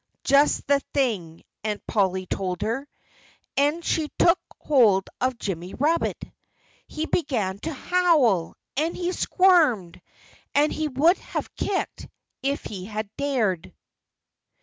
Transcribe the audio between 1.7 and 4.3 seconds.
Polly told her. And she